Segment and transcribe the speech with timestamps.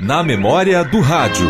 [0.00, 1.46] Na memória do rádio.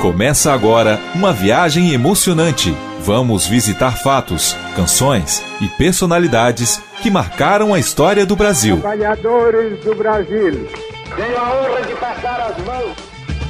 [0.00, 2.74] Começa agora uma viagem emocionante.
[3.00, 8.80] Vamos visitar fatos, canções e personalidades que marcaram a história do Brasil.
[8.80, 10.68] Trabalhadores do Brasil.
[11.16, 12.96] Tenho a honra de passar as mãos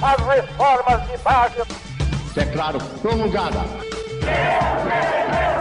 [0.02, 1.62] às reformas de base.
[2.34, 3.60] Declaro promulgada.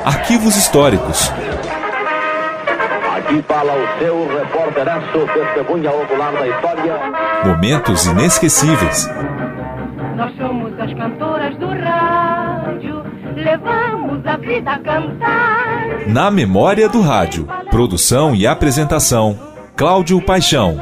[0.05, 1.31] Arquivos históricos.
[3.23, 6.99] Aqui fala o seu repórteraço, testemunha ocular da história.
[7.45, 9.07] Momentos inesquecíveis.
[10.17, 13.01] Nós somos as cantoras do rádio,
[13.35, 16.05] levamos a vida a cantar.
[16.05, 17.47] Na memória do rádio.
[17.71, 19.39] Produção e apresentação:
[19.73, 20.81] Cláudio Paixão.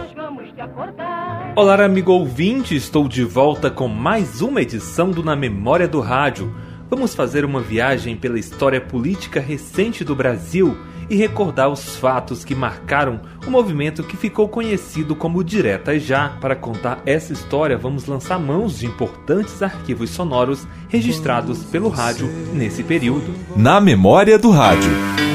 [1.56, 6.52] Olá, amigo ouvinte, estou de volta com mais uma edição do Na Memória do Rádio.
[6.90, 10.76] Vamos fazer uma viagem pela história política recente do Brasil
[11.12, 16.30] e recordar os fatos que marcaram o movimento que ficou conhecido como Direta Já.
[16.40, 22.82] Para contar essa história, vamos lançar mãos de importantes arquivos sonoros registrados pelo rádio nesse
[22.82, 23.36] período.
[23.58, 25.31] Na memória do rádio.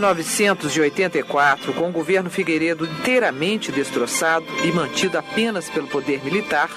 [0.00, 6.70] 1984, com o governo Figueiredo inteiramente destroçado e mantido apenas pelo poder militar,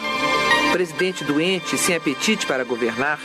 [0.74, 3.20] presidente doente e sem apetite para governar,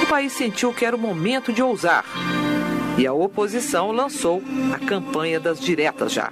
[0.00, 2.04] o país sentiu que era o momento de ousar.
[2.96, 4.40] E a oposição lançou
[4.72, 6.30] a campanha das diretas já.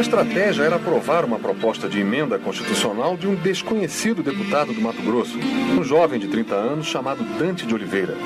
[0.00, 5.02] A estratégia era aprovar uma proposta de emenda constitucional de um desconhecido deputado do Mato
[5.02, 5.38] Grosso,
[5.78, 8.16] um jovem de 30 anos chamado Dante de Oliveira.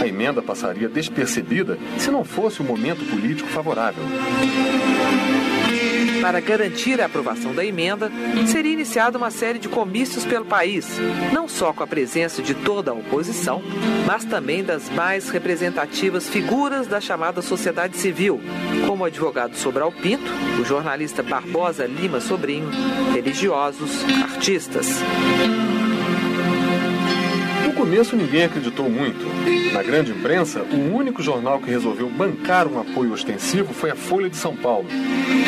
[0.00, 4.02] A emenda passaria despercebida se não fosse o momento político favorável.
[6.22, 8.08] Para garantir a aprovação da emenda,
[8.46, 10.86] seria iniciada uma série de comícios pelo país,
[11.32, 13.60] não só com a presença de toda a oposição,
[14.06, 18.40] mas também das mais representativas figuras da chamada sociedade civil,
[18.86, 20.30] como o advogado Sobral Pinto,
[20.60, 22.70] o jornalista Barbosa Lima Sobrinho,
[23.12, 25.02] religiosos, artistas.
[27.82, 29.26] Começo ninguém acreditou muito.
[29.72, 34.30] Na grande imprensa, o único jornal que resolveu bancar um apoio ostensivo foi a Folha
[34.30, 34.86] de São Paulo.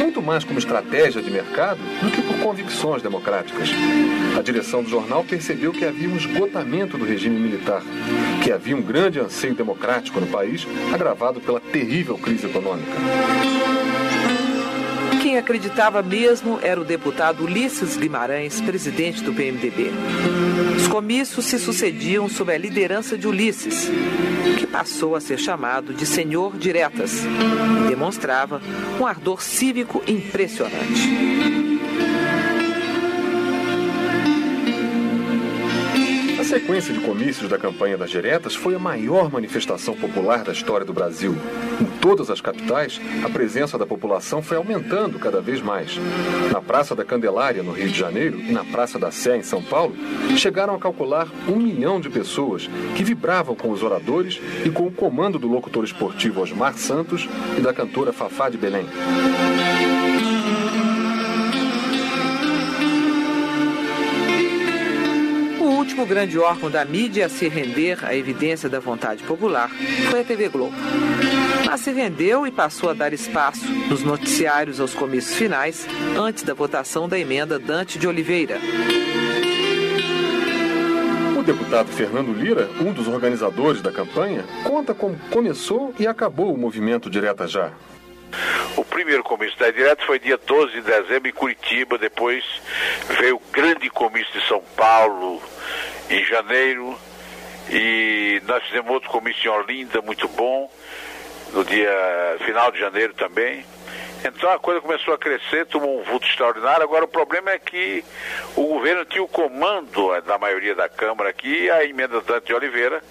[0.01, 3.71] Muito mais como estratégia de mercado do que por convicções democráticas.
[4.37, 7.85] A direção do jornal percebeu que havia um esgotamento do regime militar,
[8.43, 12.97] que havia um grande anseio democrático no país, agravado pela terrível crise econômica.
[15.35, 19.91] Quem acreditava mesmo era o deputado Ulisses Guimarães, presidente do PMDB.
[20.77, 23.91] Os comícios se sucediam sob a liderança de Ulisses,
[24.57, 28.63] que passou a ser chamado de Senhor Diretas e demonstrava
[29.01, 31.64] um ardor cívico impressionante.
[36.55, 40.93] Sequência de comícios da campanha das diretas foi a maior manifestação popular da história do
[40.93, 41.35] Brasil.
[41.81, 45.99] Em todas as capitais, a presença da população foi aumentando cada vez mais.
[46.53, 49.61] Na Praça da Candelária, no Rio de Janeiro, e na Praça da Sé, em São
[49.61, 49.97] Paulo,
[50.37, 54.93] chegaram a calcular um milhão de pessoas que vibravam com os oradores e com o
[54.93, 57.29] comando do locutor esportivo Osmar Santos
[57.59, 58.87] e da cantora Fafá de Belém.
[65.95, 69.71] Último grande órgão da mídia a se render à evidência da vontade popular
[70.11, 70.75] foi a TV Globo.
[71.65, 75.87] Mas se rendeu e passou a dar espaço nos noticiários aos comícios finais,
[76.19, 78.59] antes da votação da emenda Dante de Oliveira.
[81.39, 86.59] O deputado Fernando Lira, um dos organizadores da campanha, conta como começou e acabou o
[86.59, 87.71] movimento Direta Já.
[88.77, 92.45] O primeiro comício da Direto foi dia 12 de dezembro em Curitiba, depois
[93.21, 95.41] veio o grande comício de São Paulo
[96.11, 96.99] em janeiro
[97.71, 100.71] e nós fizemos outro comício em Olinda, muito bom,
[101.53, 103.65] no dia final de janeiro também.
[104.25, 106.83] Então a coisa começou a crescer, tomou um vulto extraordinário.
[106.83, 108.03] Agora o problema é que
[108.57, 112.55] o governo tinha o comando eh, da maioria da Câmara aqui a emenda Dante de
[112.55, 113.03] Oliveira,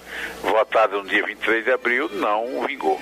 [0.42, 3.00] votada no dia 23 de abril, não vingou.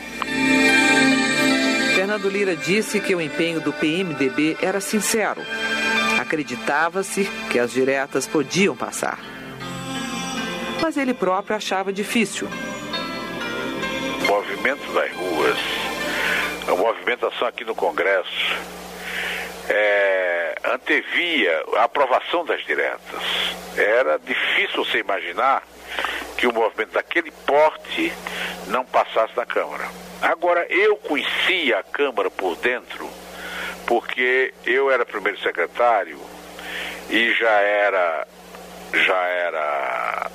[2.02, 5.40] Fernando Lira disse que o empenho do PMDB era sincero.
[6.20, 9.20] Acreditava-se que as diretas podiam passar.
[10.82, 12.48] Mas ele próprio achava difícil.
[14.20, 15.58] O movimento das ruas,
[16.68, 18.56] a movimentação aqui no Congresso,
[19.70, 23.22] é, antevia a aprovação das diretas.
[23.78, 25.62] Era difícil você imaginar
[26.38, 28.12] que o movimento daquele porte
[28.68, 29.88] não passasse na Câmara.
[30.22, 33.10] Agora, eu conhecia a Câmara por dentro,
[33.86, 36.20] porque eu era primeiro secretário
[37.10, 38.28] e já era,
[38.94, 40.32] já era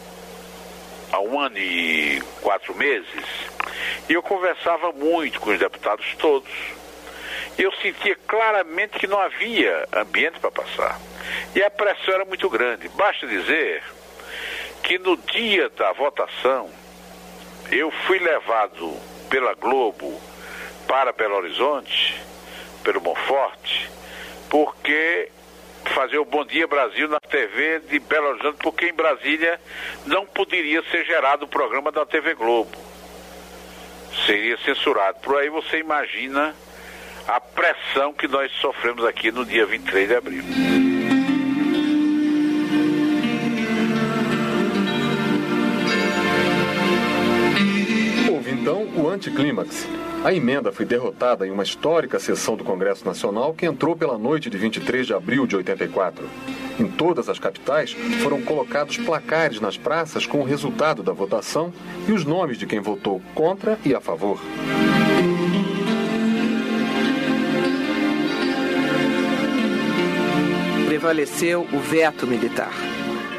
[1.12, 3.25] há um ano e quatro meses,
[4.09, 6.50] e eu conversava muito com os deputados todos.
[7.59, 11.00] Eu sentia claramente que não havia ambiente para passar.
[11.55, 12.88] E a pressão era muito grande.
[12.91, 13.82] Basta dizer
[14.82, 16.70] que no dia da votação,
[17.70, 18.96] eu fui levado
[19.28, 20.20] pela Globo
[20.87, 22.20] para Belo Horizonte,
[22.84, 23.90] pelo Monforte,
[24.49, 25.31] porque
[25.94, 29.61] fazer o Bom Dia Brasil na TV de Belo Horizonte, porque em Brasília
[30.05, 32.76] não poderia ser gerado o programa da TV Globo.
[34.26, 35.19] Seria censurado.
[35.20, 36.55] Por aí você imagina
[37.28, 40.86] a pressão que nós sofremos aqui no dia 23 de abril.
[49.17, 49.87] Anticlímax.
[50.25, 54.49] A emenda foi derrotada em uma histórica sessão do Congresso Nacional que entrou pela noite
[54.49, 56.29] de 23 de abril de 84.
[56.79, 57.93] Em todas as capitais
[58.23, 61.73] foram colocados placares nas praças com o resultado da votação
[62.07, 64.39] e os nomes de quem votou contra e a favor.
[70.87, 72.96] Prevaleceu o veto militar.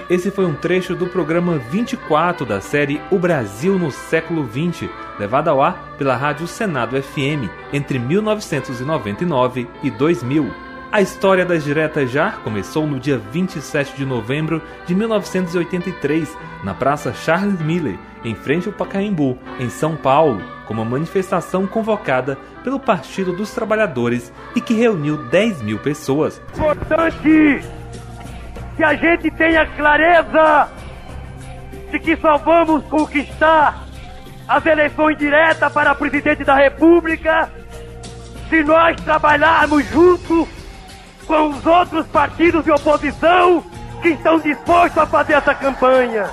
[0.10, 4.90] Esse foi um trecho do programa 24 da série O Brasil no século XX,
[5.20, 10.50] levado ao ar pela Rádio Senado FM entre 1999 e 2000.
[10.90, 17.14] A história das diretas já começou no dia 27 de novembro de 1983, na Praça
[17.14, 23.34] Charles Miller, em frente ao Pacaembu, em São Paulo, como uma manifestação convocada pelo Partido
[23.34, 26.42] dos Trabalhadores e que reuniu 10 mil pessoas.
[26.54, 27.62] Importante
[28.78, 30.70] que a gente tenha clareza
[31.92, 33.84] de que só vamos conquistar
[34.48, 37.50] as eleições diretas para presidente da República
[38.50, 40.48] se nós trabalharmos junto
[41.26, 43.64] com os outros partidos de oposição
[44.02, 46.30] que estão dispostos a fazer essa campanha.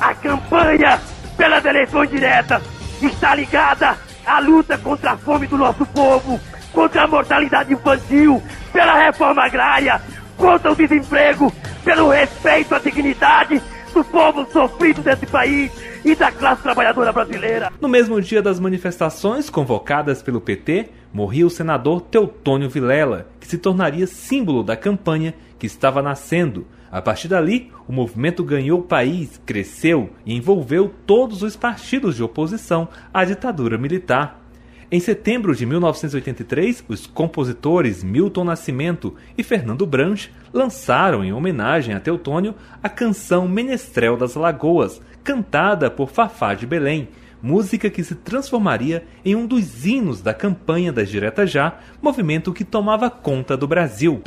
[0.00, 1.00] A campanha
[1.36, 2.62] pelas eleições diretas
[3.00, 3.96] está ligada
[4.26, 6.38] à luta contra a fome do nosso povo,
[6.72, 8.42] contra a mortalidade infantil,
[8.72, 10.02] pela reforma agrária,
[10.36, 11.52] contra o desemprego,
[11.84, 13.60] pelo respeito à dignidade
[13.92, 15.72] do povo sofrido desse país
[16.04, 17.72] e da classe trabalhadora brasileira.
[17.80, 23.56] No mesmo dia das manifestações convocadas pelo PT, morria o senador Teutônio Vilela, que se
[23.56, 26.66] tornaria símbolo da campanha que estava nascendo.
[26.90, 32.22] A partir dali, o movimento ganhou o país, cresceu e envolveu todos os partidos de
[32.22, 34.45] oposição à ditadura militar.
[34.88, 41.98] Em setembro de 1983, os compositores Milton Nascimento e Fernando Branch lançaram, em homenagem a
[41.98, 47.08] Teutônio, a canção Menestrel das Lagoas, cantada por Fafá de Belém,
[47.42, 52.64] música que se transformaria em um dos hinos da campanha das Direta Já, movimento que
[52.64, 54.22] tomava conta do Brasil.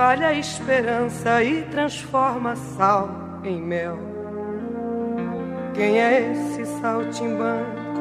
[0.00, 3.10] Espalha a esperança e transforma sal
[3.44, 3.98] em mel?
[5.74, 8.00] Quem é esse saltimbanco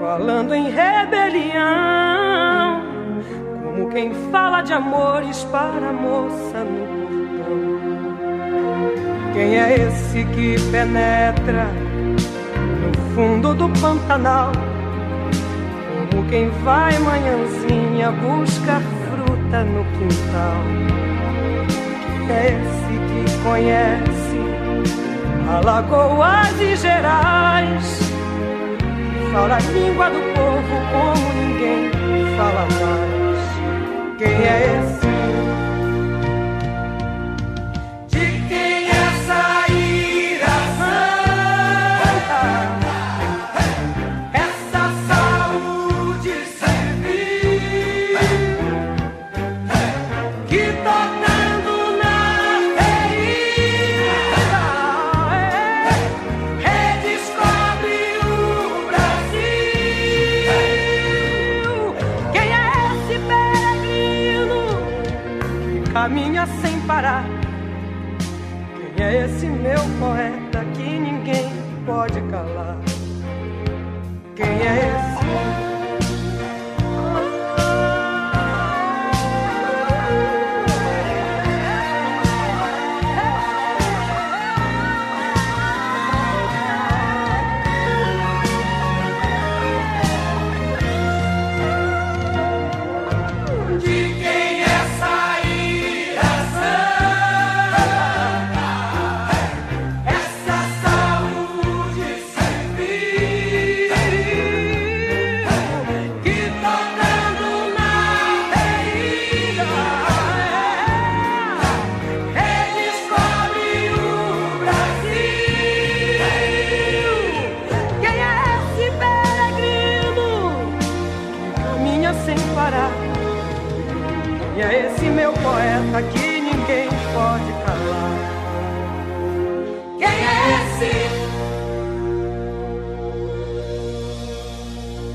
[0.00, 1.60] falando em rebelião?
[3.62, 7.58] Como quem fala de amores para a moça no portão?
[9.34, 11.66] Quem é esse que penetra?
[13.14, 14.52] fundo do Pantanal.
[16.10, 18.80] Como quem vai manhãzinha buscar
[19.48, 20.62] fruta no quintal.
[22.26, 24.38] Que esse que conhece
[25.50, 27.98] Alagoas e Gerais.
[28.78, 31.90] Que fala a língua do povo como ninguém
[32.36, 34.18] fala mais.
[34.18, 35.07] Quem é esse?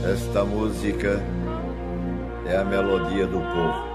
[0.06, 1.22] Esta música
[2.46, 3.94] é a melodia do povo.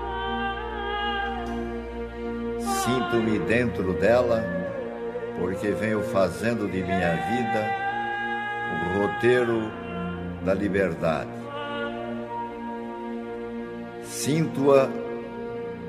[2.58, 4.42] Sinto-me dentro dela
[5.38, 7.70] porque venho fazendo de minha vida
[8.72, 9.70] o roteiro
[10.42, 11.28] da liberdade.
[14.04, 15.07] Sinto-a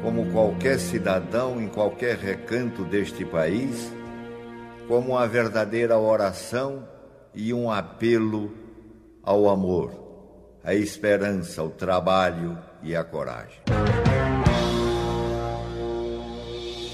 [0.02, 3.92] como qualquer cidadão em qualquer recanto deste país,
[4.88, 6.88] como uma verdadeira oração
[7.34, 8.52] e um apelo
[9.24, 10.10] ao amor
[10.64, 13.60] a esperança, o trabalho e a coragem.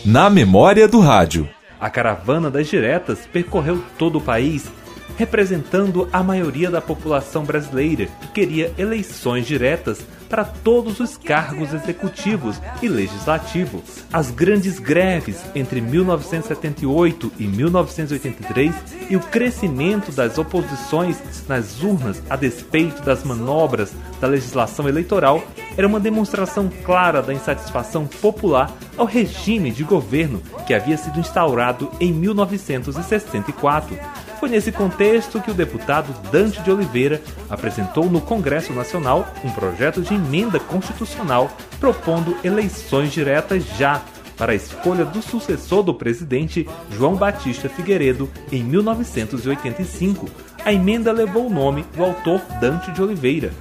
[0.05, 1.49] Na memória do rádio.
[1.79, 4.65] A caravana das diretas percorreu todo o país
[5.17, 12.61] representando a maioria da população brasileira que queria eleições diretas para todos os cargos executivos
[12.81, 13.81] e legislativos.
[14.11, 18.75] As grandes greves entre 1978 e 1983
[19.09, 21.17] e o crescimento das oposições
[21.47, 25.43] nas urnas a despeito das manobras da legislação eleitoral
[25.77, 31.91] era uma demonstração clara da insatisfação popular ao regime de governo que havia sido instaurado
[31.99, 33.97] em 1964
[34.35, 40.01] foi nesse contexto que o deputado Dante de Oliveira apresentou no Congresso Nacional um projeto
[40.01, 44.01] de emenda constitucional propondo eleições diretas já
[44.37, 50.29] para a escolha do sucessor do presidente João Batista Figueiredo em 1985.
[50.63, 53.51] A emenda levou o nome do autor Dante de Oliveira,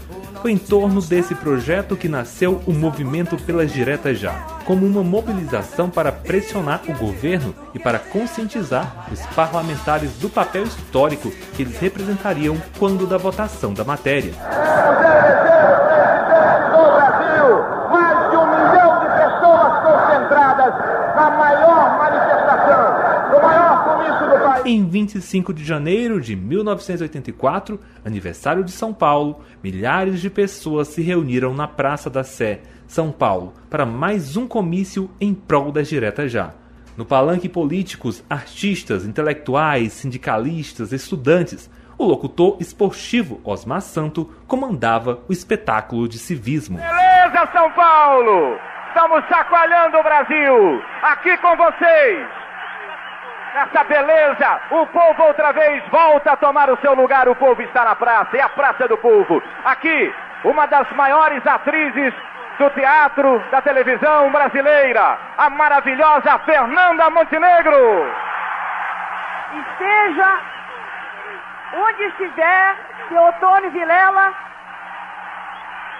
[0.44, 4.34] foi em torno desse projeto que nasceu o Movimento pelas Diretas Já,
[4.66, 11.30] como uma mobilização para pressionar o governo e para conscientizar os parlamentares do papel histórico
[11.54, 14.34] que eles representariam quando da votação da matéria.
[17.90, 20.74] mais de um milhão de pessoas concentradas
[21.16, 24.53] na maior manifestação, no maior comício do país.
[24.66, 31.52] Em 25 de janeiro de 1984, aniversário de São Paulo, milhares de pessoas se reuniram
[31.52, 36.54] na Praça da Sé, São Paulo, para mais um comício em prol das diretas já.
[36.96, 46.08] No palanque políticos, artistas, intelectuais, sindicalistas, estudantes, o locutor esportivo Osmar Santo comandava o espetáculo
[46.08, 46.78] de civismo.
[46.78, 48.58] Beleza, São Paulo!
[48.88, 50.82] Estamos chacoalhando o Brasil!
[51.02, 52.43] Aqui com vocês!
[53.54, 57.28] Essa beleza, o povo outra vez volta a tomar o seu lugar.
[57.28, 59.40] O povo está na praça, é a Praça do Povo.
[59.64, 62.12] Aqui, uma das maiores atrizes
[62.58, 68.12] do teatro, da televisão brasileira, a maravilhosa Fernanda Montenegro.
[69.52, 70.40] Esteja
[71.74, 72.74] onde estiver,
[73.08, 74.32] Teotônio Vilela,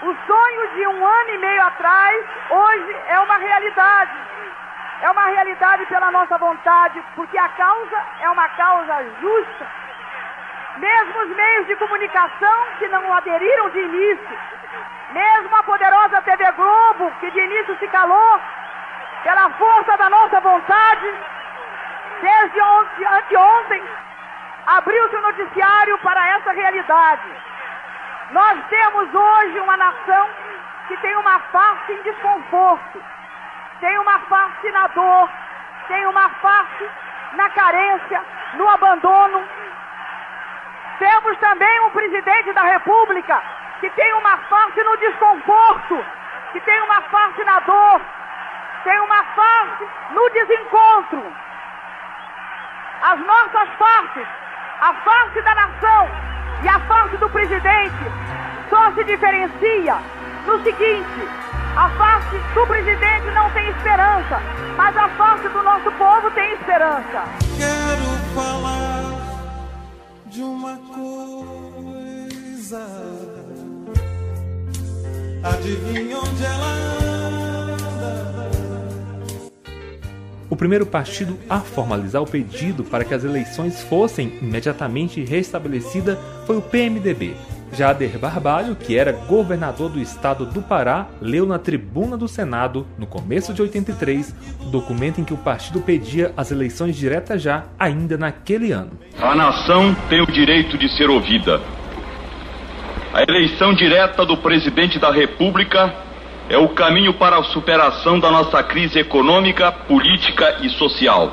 [0.03, 4.13] o sonho de um ano e meio atrás, hoje é uma realidade.
[5.05, 9.67] É uma realidade pela nossa vontade, porque a causa é uma causa justa.
[10.79, 14.39] Mesmo os meios de comunicação que não aderiram de início,
[15.11, 18.41] mesmo a poderosa TV Globo, que de início se calou,
[19.25, 21.15] pela força da nossa vontade,
[22.23, 23.85] desde ontem, anteontem,
[24.67, 27.29] abriu-se o noticiário para essa realidade.
[28.31, 30.31] Nós temos hoje uma nação
[30.89, 33.14] que tem uma face em desconforto
[33.85, 35.29] tem uma face na dor,
[35.89, 36.89] tem uma face
[37.35, 38.25] na carência,
[38.55, 39.45] no abandono.
[40.99, 43.43] Temos também um presidente da República
[43.81, 46.03] que tem uma face no desconforto,
[46.53, 48.01] que tem uma face na dor,
[48.85, 51.37] tem uma face no desencontro.
[53.03, 54.27] As nossas faces,
[54.81, 56.09] a face da nação
[56.63, 58.05] e a face do presidente,
[58.71, 59.99] só se diferencia
[60.47, 64.41] no seguinte: a face do presidente não tem esperança,
[64.77, 67.25] mas a face do nosso povo tem esperança.
[67.59, 68.05] Quero
[68.35, 69.03] falar
[70.27, 71.65] de uma coisa.
[75.43, 76.95] Adivinha onde ela anda?
[80.49, 86.17] O primeiro partido a formalizar o pedido para que as eleições fossem imediatamente restabelecidas
[86.47, 87.35] foi o PMDB,
[87.75, 93.07] Jader Barbalho, que era governador do estado do Pará, leu na tribuna do Senado, no
[93.07, 98.17] começo de 83, o documento em que o partido pedia as eleições diretas já, ainda
[98.17, 98.93] naquele ano.
[99.21, 101.61] A nação tem o direito de ser ouvida.
[103.13, 105.93] A eleição direta do presidente da República
[106.49, 111.33] é o caminho para a superação da nossa crise econômica, política e social.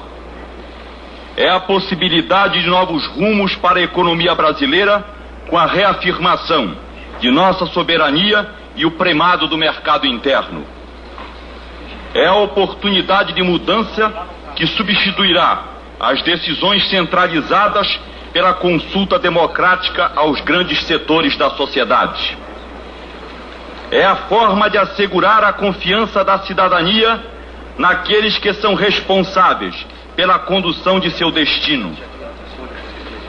[1.37, 6.75] É a possibilidade de novos rumos para a economia brasileira com a reafirmação
[7.19, 10.65] de nossa soberania e o primado do mercado interno.
[12.13, 14.11] É a oportunidade de mudança
[14.55, 15.63] que substituirá
[15.99, 17.99] as decisões centralizadas
[18.33, 22.37] pela consulta democrática aos grandes setores da sociedade.
[23.91, 27.21] É a forma de assegurar a confiança da cidadania
[27.77, 31.95] naqueles que são responsáveis pela condução de seu destino.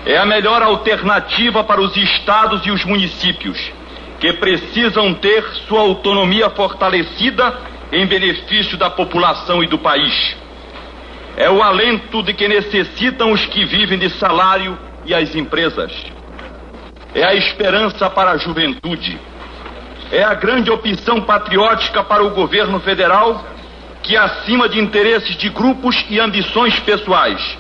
[0.05, 3.71] É a melhor alternativa para os estados e os municípios,
[4.19, 7.57] que precisam ter sua autonomia fortalecida
[7.93, 10.37] em benefício da população e do país.
[11.37, 15.93] É o alento de que necessitam os que vivem de salário e as empresas.
[17.15, 19.21] É a esperança para a juventude.
[20.11, 23.47] É a grande opção patriótica para o governo federal
[24.03, 27.57] que, acima de interesses de grupos e ambições pessoais,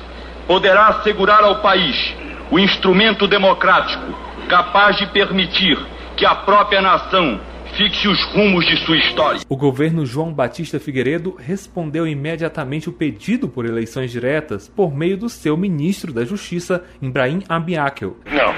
[0.46, 2.21] poderá assegurar ao país
[2.52, 4.12] o instrumento democrático
[4.46, 5.78] capaz de permitir
[6.18, 7.40] que a própria nação
[7.74, 9.40] fixe os rumos de sua história.
[9.48, 15.30] O governo João Batista Figueiredo respondeu imediatamente o pedido por eleições diretas por meio do
[15.30, 18.18] seu ministro da Justiça, Ibrahim Abiakel.
[18.26, 18.54] Não,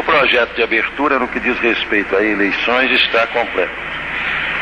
[0.00, 3.72] o projeto de abertura no que diz respeito a eleições está completo.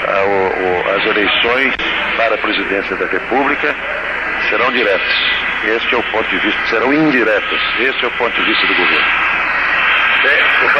[0.06, 1.74] Ah, as eleições
[2.18, 3.74] para a presidência da República
[4.50, 5.53] serão diretas.
[5.66, 7.60] Este é o ponto de vista, serão indiretas.
[7.80, 9.33] Esse é o ponto de vista do governo.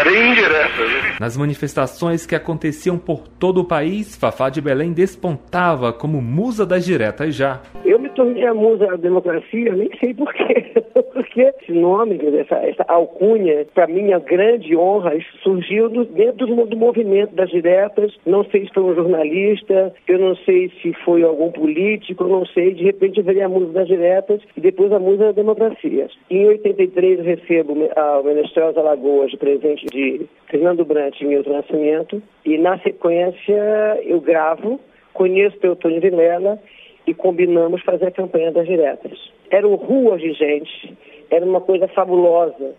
[0.06, 1.18] Indireta.
[1.20, 6.84] Nas manifestações que aconteciam por todo o país, Fafá de Belém despontava como musa das
[6.84, 7.60] diretas já.
[7.84, 10.72] Eu me tornei a musa da democracia, nem sei porquê.
[11.12, 16.76] Porque esse nome, essa, essa alcunha, para minha grande honra, surgiu do, dentro do, do
[16.76, 18.12] movimento das diretas.
[18.26, 22.46] Não sei se foi um jornalista, eu não sei se foi algum político, eu não
[22.46, 22.74] sei.
[22.74, 26.08] De repente eu virei a musa das diretas e depois a musa da democracia.
[26.30, 32.22] Em 83 eu recebo a Menestral Alagoas de presente de Fernando Brant e Milton Nascimento.
[32.44, 34.80] E na sequência eu gravo,
[35.12, 36.58] conheço Teotônio Vilela
[37.06, 39.18] e combinamos fazer a campanha das diretas.
[39.50, 40.96] Eram ruas de gente,
[41.30, 42.74] era uma coisa fabulosa.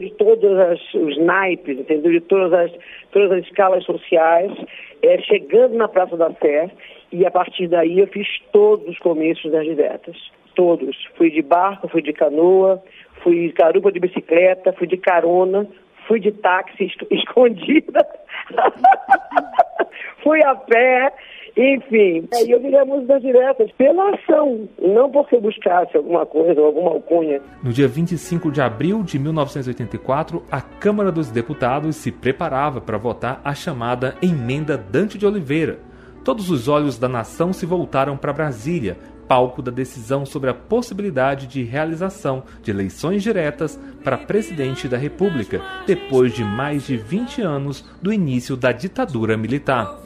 [0.00, 2.12] De todos as, os naipes, entendeu?
[2.12, 2.72] De todas as,
[3.10, 4.50] todas as escalas sociais,
[5.02, 6.70] é, chegando na Praça da Sé,
[7.12, 10.16] e a partir daí eu fiz todos os comícios das diretas.
[10.54, 10.96] Todos.
[11.16, 12.82] Fui de barco, fui de canoa,
[13.22, 15.68] fui de garupa de bicicleta, fui de carona,
[16.06, 18.06] fui de táxi escondida,
[20.22, 21.12] fui a pé,
[21.56, 22.28] enfim.
[22.34, 26.66] Aí eu virei a música diretas pela ação, não porque eu buscasse alguma coisa ou
[26.66, 27.40] alguma alcunha.
[27.62, 33.40] No dia 25 de abril de 1984, a Câmara dos Deputados se preparava para votar
[33.44, 35.78] a chamada Emenda Dante de Oliveira.
[36.24, 38.96] Todos os olhos da nação se voltaram para Brasília,
[39.28, 45.60] palco da decisão sobre a possibilidade de realização de eleições diretas para presidente da República,
[45.86, 49.98] depois de mais de 20 anos do início da ditadura militar.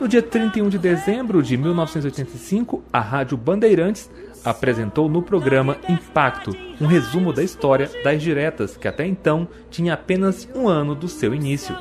[0.00, 4.08] No dia 31 de dezembro de 1985, a Rádio Bandeirantes
[4.44, 10.48] apresentou no programa Impacto um resumo da história das diretas, que até então tinha apenas
[10.54, 11.76] um ano do seu início.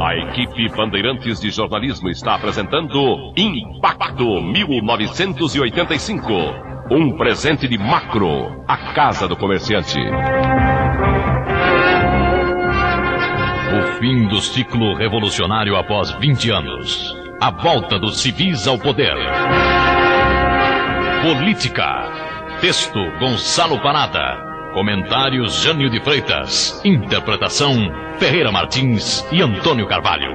[0.00, 6.32] A equipe Bandeirantes de Jornalismo está apresentando Impacto 1985.
[6.90, 10.00] Um presente de Macro, a casa do comerciante.
[13.70, 17.16] O fim do ciclo revolucionário após 20 anos.
[17.40, 19.16] A volta dos civis ao poder.
[21.22, 22.10] Política.
[22.60, 24.43] Texto Gonçalo Parada.
[24.74, 26.84] Comentários Jânio de Freitas.
[26.84, 27.76] Interpretação
[28.18, 30.34] Ferreira Martins e Antônio Carvalho.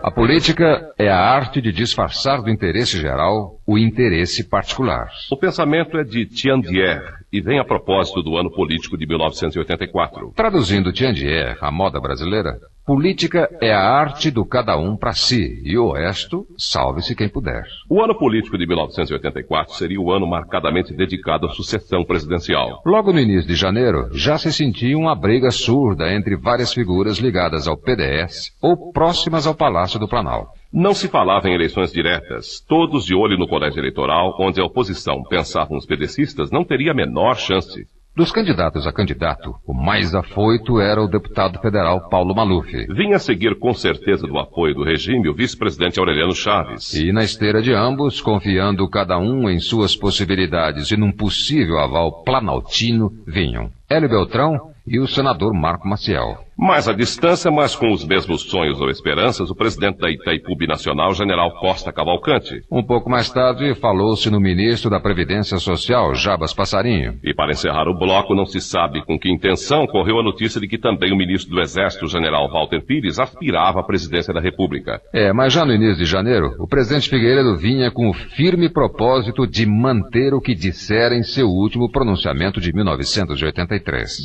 [0.00, 5.08] A política é a arte de disfarçar do interesse geral o interesse particular.
[5.28, 10.32] O pensamento é de Tiandier e vem a propósito do ano político de 1984.
[10.36, 15.76] Traduzindo Tiandier à moda brasileira, política é a arte do cada um para si e
[15.76, 17.64] o resto, salve-se quem puder.
[17.90, 22.80] O ano político de 1984 seria o ano marcadamente dedicado à sucessão presidencial.
[22.86, 27.66] Logo no início de janeiro, já se sentia uma briga surda entre várias figuras ligadas
[27.66, 30.50] ao PDS ou próximas ao Palácio do Planalto.
[30.72, 32.60] Não se falava em eleições diretas.
[32.68, 36.94] Todos de olho no colégio eleitoral, onde a oposição, pensavam os pedecistas, não teria a
[36.94, 37.86] menor chance.
[38.16, 42.72] Dos candidatos a candidato, o mais afoito era o deputado federal Paulo Maluf.
[42.88, 46.94] Vinha a seguir com certeza do apoio do regime o vice-presidente Aureliano Chaves.
[46.94, 52.22] E na esteira de ambos, confiando cada um em suas possibilidades e num possível aval
[52.24, 56.38] planaltino, vinham Hélio Beltrão e o senador Marco Maciel.
[56.58, 61.12] Mais à distância, mas com os mesmos sonhos ou esperanças, o presidente da Itaipu Nacional,
[61.12, 62.62] general Costa Cavalcante.
[62.72, 67.18] Um pouco mais tarde, falou-se no ministro da Previdência Social, Jabas Passarinho.
[67.22, 70.66] E para encerrar o bloco, não se sabe com que intenção, correu a notícia de
[70.66, 74.98] que também o ministro do Exército, general Walter Pires, aspirava à presidência da República.
[75.12, 79.46] É, mas já no início de janeiro, o presidente Figueiredo vinha com o firme propósito
[79.46, 83.75] de manter o que dissera em seu último pronunciamento de 1983.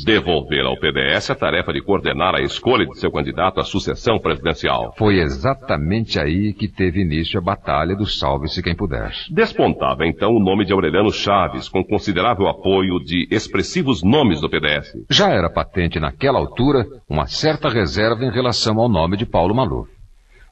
[0.04, 4.94] Devolver ao PDS a tarefa de coordenar a escolha de seu candidato à sucessão presidencial.
[4.96, 9.12] Foi exatamente aí que teve início a batalha do salve-se quem puder.
[9.30, 14.92] Despontava então o nome de Aureliano Chaves, com considerável apoio de expressivos nomes do PDS.
[15.10, 19.91] Já era patente naquela altura uma certa reserva em relação ao nome de Paulo Maluf.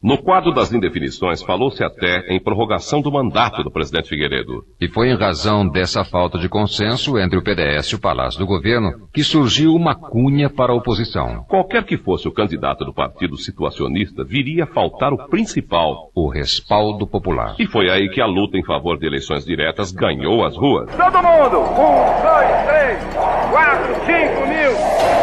[0.02, 4.64] No quadro das indefinições, falou-se até em prorrogação do mandato do presidente Figueiredo.
[4.80, 8.46] E foi em razão dessa falta de consenso entre o PDS e o Palácio do
[8.46, 11.44] Governo que surgiu uma cunha para a oposição.
[11.46, 17.06] Qualquer que fosse o candidato do partido situacionista, viria a faltar o principal: o respaldo
[17.06, 17.56] popular.
[17.58, 20.88] E foi aí que a luta em favor de eleições diretas ganhou as ruas.
[20.96, 21.58] Todo mundo!
[21.60, 23.04] Um, dois, três,
[23.50, 24.72] quatro, cinco mil!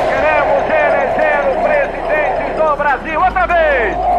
[0.07, 4.16] Queremos eleger o presidente do Brasil outra vez!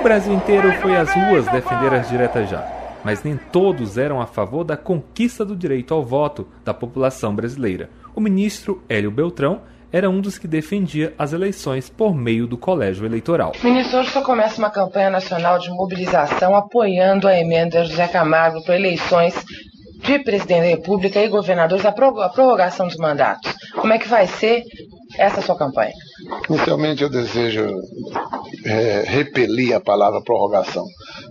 [0.00, 2.66] O Brasil inteiro foi às ruas defender as diretas já,
[3.04, 7.90] mas nem todos eram a favor da conquista do direito ao voto da população brasileira.
[8.16, 9.60] O ministro Hélio Beltrão
[9.92, 13.52] era um dos que defendia as eleições por meio do colégio eleitoral.
[13.62, 18.76] Ministro, hoje só começa uma campanha nacional de mobilização apoiando a emenda José Camargo para
[18.76, 19.34] eleições
[20.02, 23.52] de presidente da República e governadores, a prorrogação dos mandatos.
[23.74, 24.64] Como é que vai ser
[25.18, 25.92] essa sua campanha?
[26.48, 27.66] Inicialmente eu desejo
[28.64, 30.86] é, repelir a palavra prorrogação.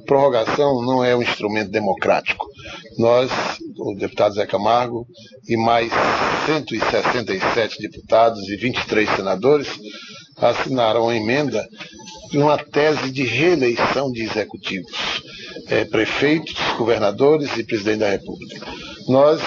[0.06, 2.45] Prorrogação não é um instrumento democrático.
[2.97, 3.32] Nós,
[3.78, 5.06] o deputado Zé Camargo
[5.47, 5.91] e mais
[6.45, 9.67] 167 deputados e 23 senadores
[10.38, 11.67] assinaram uma emenda
[12.32, 15.21] de uma tese de reeleição de executivos,
[15.67, 18.65] é, prefeitos, governadores e presidente da República.
[19.10, 19.41] Nós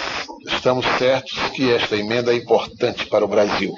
[0.44, 3.72] estamos certos que esta emenda é importante para o Brasil.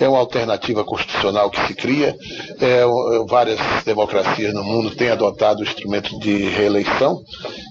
[0.00, 2.16] É uma alternativa constitucional que se cria.
[2.60, 2.82] É,
[3.28, 7.22] várias democracias no mundo têm adotado o instrumento de reeleição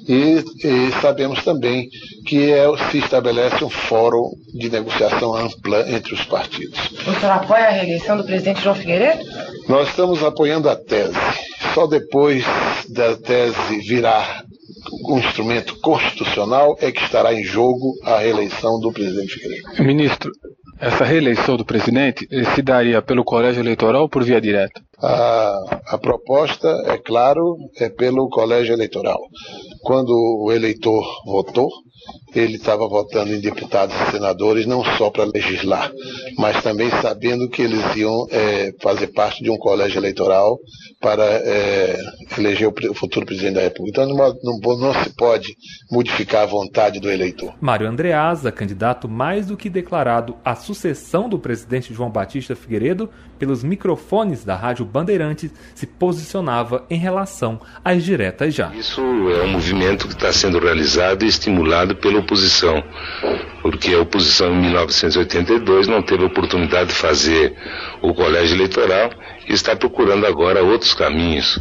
[0.07, 1.89] e, e sabemos também
[2.25, 6.79] que é, se estabelece um fórum de negociação ampla entre os partidos.
[7.05, 9.23] O senhor apoia a reeleição do presidente João Figueiredo?
[9.67, 11.17] Nós estamos apoiando a tese.
[11.73, 12.45] Só depois
[12.89, 14.46] da tese virar
[15.07, 19.83] um instrumento constitucional é que estará em jogo a reeleição do presidente Figueiredo.
[19.83, 20.31] Ministro,
[20.79, 24.79] essa reeleição do presidente se daria pelo colégio eleitoral ou por via direta?
[25.01, 29.19] A, a proposta, é claro, é pelo colégio eleitoral.
[29.81, 31.69] Quando o eleitor votou,
[32.35, 35.91] ele estava votando em deputados e senadores não só para legislar,
[36.37, 40.59] mas também sabendo que eles iam é, fazer parte de um colégio eleitoral
[40.99, 41.99] para é,
[42.37, 44.01] eleger o futuro presidente da República.
[44.03, 45.55] Então não, não, não, se pode
[45.91, 47.53] modificar a vontade do eleitor.
[47.61, 53.63] Mário Andreasa, candidato mais do que declarado à sucessão do presidente João Batista Figueiredo, pelos
[53.63, 58.73] microfones da Rádio Bandeirantes, se posicionava em relação às diretas já.
[58.73, 62.83] Isso é um movimento que está sendo realizado e estimulado oposição,
[63.61, 67.53] porque a oposição em 1982 não teve oportunidade de fazer
[68.01, 69.09] o colégio eleitoral
[69.47, 71.59] e está procurando agora outros caminhos.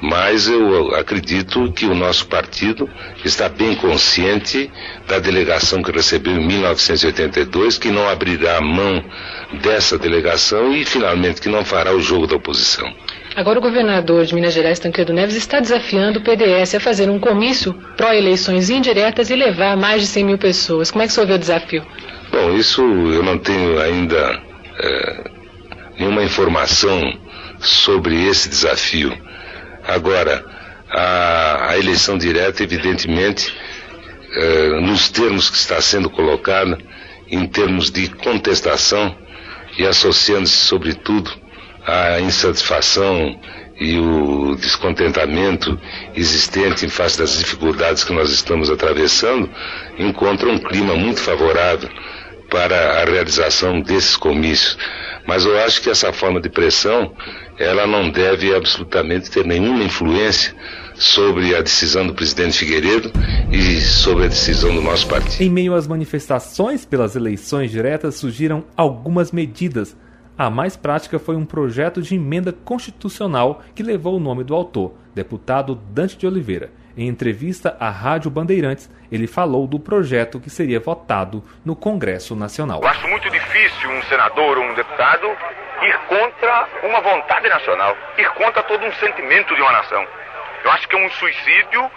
[0.00, 2.88] Mas eu acredito que o nosso partido
[3.24, 4.70] está bem consciente
[5.08, 9.04] da delegação que recebeu em 1982, que não abrirá a mão
[9.60, 12.88] dessa delegação e, finalmente, que não fará o jogo da oposição.
[13.38, 17.20] Agora o governador de Minas Gerais, Tancredo Neves, está desafiando o PDS a fazer um
[17.20, 20.90] comício pró-eleições indiretas e levar mais de 100 mil pessoas.
[20.90, 21.86] Como é que o senhor vê o desafio?
[22.32, 24.42] Bom, isso eu não tenho ainda
[24.80, 25.30] é,
[26.00, 27.16] nenhuma informação
[27.60, 29.16] sobre esse desafio.
[29.86, 30.44] Agora,
[30.90, 33.54] a, a eleição direta, evidentemente,
[34.32, 36.76] é, nos termos que está sendo colocada,
[37.30, 39.16] em termos de contestação
[39.78, 41.30] e associando-se, sobretudo,
[41.88, 43.40] à insatisfação
[43.80, 45.80] e o descontentamento
[46.14, 49.48] existente em face das dificuldades que nós estamos atravessando,
[49.98, 51.88] encontra um clima muito favorável
[52.50, 54.76] para a realização desses comícios.
[55.26, 57.14] Mas eu acho que essa forma de pressão,
[57.58, 60.54] ela não deve absolutamente ter nenhuma influência
[60.94, 63.12] sobre a decisão do presidente Figueiredo
[63.50, 65.42] e sobre a decisão do nosso partido.
[65.42, 69.96] Em meio às manifestações pelas eleições diretas, surgiram algumas medidas.
[70.38, 74.94] A mais prática foi um projeto de emenda constitucional que levou o nome do autor,
[75.12, 76.70] deputado Dante de Oliveira.
[76.96, 82.80] Em entrevista à Rádio Bandeirantes, ele falou do projeto que seria votado no Congresso Nacional.
[82.80, 85.26] Eu acho muito difícil um senador ou um deputado
[85.82, 90.06] ir contra uma vontade nacional, ir contra todo um sentimento de uma nação.
[90.62, 91.90] Eu acho que é um suicídio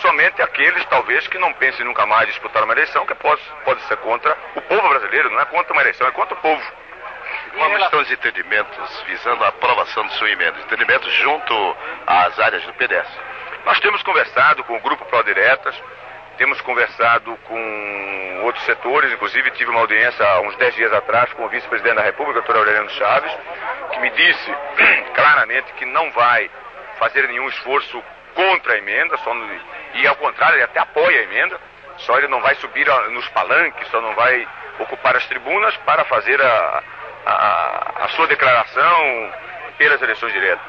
[0.00, 3.98] somente aqueles, talvez, que não pensem nunca mais disputar uma eleição, que pode, pode ser
[3.98, 6.85] contra o povo brasileiro, não é contra uma eleição, é contra o povo.
[7.58, 10.58] Como estão os entendimentos visando a aprovação de sua emenda?
[10.60, 13.08] Entendimentos junto às áreas do PDS?
[13.64, 15.74] Nós temos conversado com o Grupo Pro Diretas,
[16.36, 21.46] temos conversado com outros setores, inclusive tive uma audiência há uns 10 dias atrás com
[21.46, 23.32] o vice-presidente da República, doutor Aureliano Chaves,
[23.90, 24.54] que me disse
[25.14, 26.50] claramente que não vai
[26.98, 28.02] fazer nenhum esforço
[28.34, 29.60] contra a emenda, só no,
[29.94, 31.58] e ao contrário, ele até apoia a emenda,
[31.98, 34.46] só ele não vai subir nos palanques, só não vai
[34.78, 36.82] ocupar as tribunas para fazer a,
[37.26, 39.32] a, sua declaração
[39.76, 40.64] pelas eleições diretas.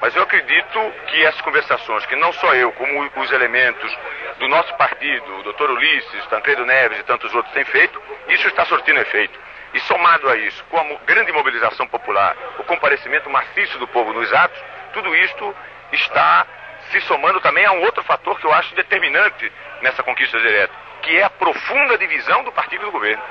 [0.00, 3.98] Mas eu acredito que essas conversações, que não só eu, como os elementos
[4.38, 8.64] do nosso partido, o doutor Ulisses, Tancredo Neves e tantos outros têm feito, isso está
[8.66, 9.38] surtindo efeito.
[9.72, 14.30] E somado a isso, com a grande mobilização popular, o comparecimento maciço do povo nos
[14.32, 14.60] atos,
[14.92, 15.54] tudo isto
[15.92, 16.46] está
[16.90, 21.16] se somando também a um outro fator que eu acho determinante nessa conquista direta, que
[21.16, 23.22] é a profunda divisão do partido e do governo.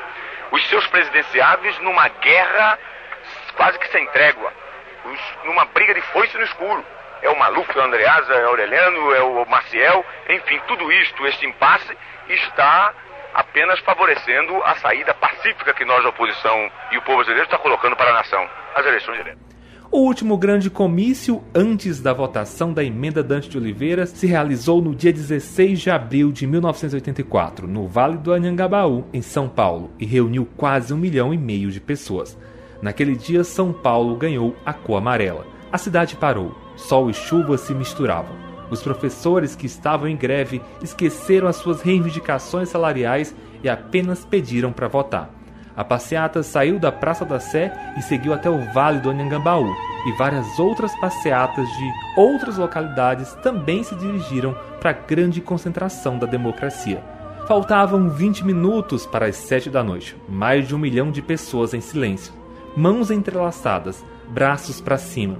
[0.51, 2.77] Os seus presidenciáveis numa guerra
[3.55, 4.51] quase que sem trégua,
[5.05, 6.83] os, numa briga de foice no escuro.
[7.21, 11.27] É o Maluf, é o Andreasa, é o Aureliano, é o Maciel, enfim, tudo isto,
[11.27, 11.95] este impasse,
[12.27, 12.93] está
[13.33, 17.95] apenas favorecendo a saída pacífica que nós, a oposição e o povo brasileiro, está colocando
[17.95, 19.50] para a nação, as eleições diretas.
[19.93, 24.95] O último grande comício antes da votação da emenda Dante de Oliveira se realizou no
[24.95, 30.47] dia 16 de abril de 1984, no Vale do Anhangabaú, em São Paulo, e reuniu
[30.55, 32.37] quase um milhão e meio de pessoas.
[32.81, 35.45] Naquele dia, São Paulo ganhou a cor amarela.
[35.69, 36.55] A cidade parou.
[36.77, 38.37] Sol e chuva se misturavam.
[38.69, 44.87] Os professores que estavam em greve esqueceram as suas reivindicações salariais e apenas pediram para
[44.87, 45.40] votar.
[45.81, 49.65] A passeata saiu da Praça da Sé e seguiu até o Vale do Anhangabaú,
[50.05, 56.27] e várias outras passeatas de outras localidades também se dirigiram para a grande concentração da
[56.27, 57.03] democracia.
[57.47, 61.81] Faltavam 20 minutos para as 7 da noite, mais de um milhão de pessoas em
[61.81, 62.31] silêncio
[62.77, 65.39] mãos entrelaçadas, braços para cima.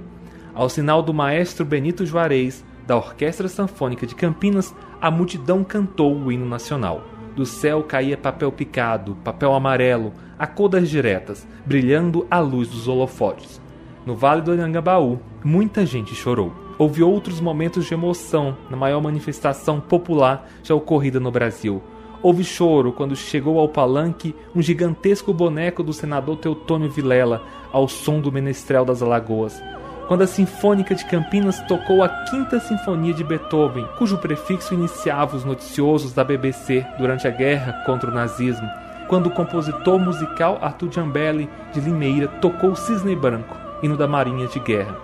[0.52, 6.32] Ao sinal do maestro Benito Juarez, da Orquestra Sanfônica de Campinas, a multidão cantou o
[6.32, 7.04] hino nacional.
[7.34, 12.88] Do céu caía papel picado, papel amarelo, a cor das diretas, brilhando à luz dos
[12.88, 13.60] holofotes.
[14.04, 16.52] No Vale do Anhangabaú, muita gente chorou.
[16.76, 21.80] Houve outros momentos de emoção na maior manifestação popular já ocorrida no Brasil,
[22.22, 28.20] Houve choro quando chegou ao palanque um gigantesco boneco do senador Teutônio Vilela, ao som
[28.20, 29.60] do Menestrel das Alagoas.
[30.06, 35.44] Quando a Sinfônica de Campinas tocou a Quinta Sinfonia de Beethoven, cujo prefixo iniciava os
[35.44, 38.68] noticiosos da BBC durante a guerra contra o nazismo.
[39.08, 44.58] Quando o compositor musical Arthur Giambelli, de Limeira, tocou Cisne Branco, hino da Marinha de
[44.58, 44.96] Guerra.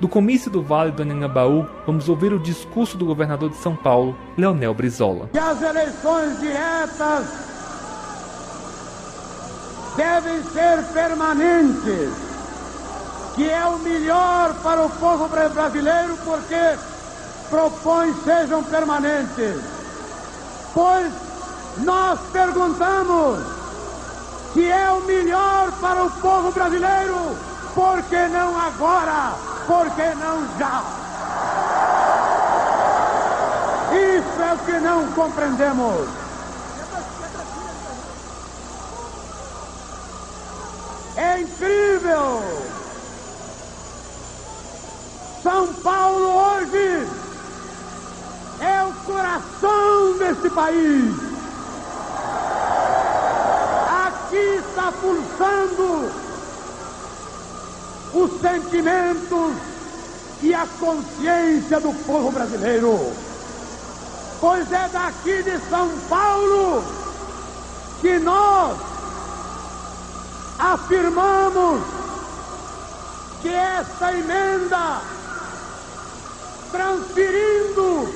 [0.00, 4.16] Do comício do Vale do Anhangabaú, vamos ouvir o discurso do governador de São Paulo,
[4.36, 5.28] Leonel Brizola.
[5.32, 7.48] Que as eleições diretas
[9.96, 12.12] devem ser permanentes,
[13.34, 16.78] que é o melhor para o povo brasileiro porque
[17.50, 19.60] propõe sejam permanentes.
[20.72, 21.27] Pois
[21.84, 23.40] nós perguntamos
[24.52, 27.36] se é o melhor para o povo brasileiro,
[27.74, 29.48] por que não agora?
[29.68, 30.82] por que não já?
[33.92, 36.08] Isso é o que não compreendemos.
[41.16, 42.42] É incrível!
[45.42, 47.08] São Paulo hoje
[48.60, 51.27] é o coração desse país.
[54.06, 56.10] Aqui está pulsando
[58.14, 59.52] os sentimentos
[60.42, 63.12] e a consciência do povo brasileiro.
[64.40, 66.84] Pois é daqui de São Paulo
[68.00, 68.78] que nós
[70.58, 71.82] afirmamos
[73.42, 75.00] que essa emenda,
[76.70, 78.14] transferindo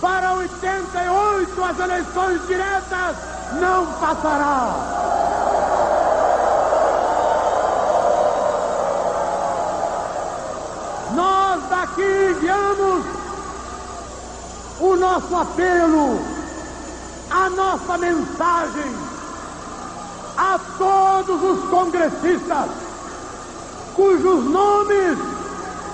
[0.00, 3.16] para 88 as eleições diretas,
[3.60, 4.74] não passará.
[11.14, 13.04] Nós daqui enviamos
[14.80, 16.20] o nosso apelo,
[17.30, 18.96] a nossa mensagem
[20.36, 22.70] a todos os congressistas
[23.94, 25.18] cujos nomes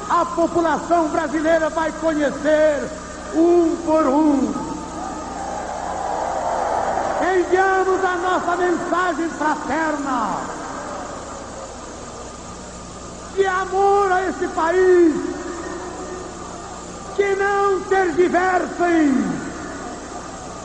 [0.09, 2.89] a população brasileira vai conhecer
[3.35, 4.58] um por um.
[7.49, 10.37] Enviamos a nossa mensagem fraterna
[13.35, 15.15] de amor a esse país,
[17.17, 19.15] que não tergiversem,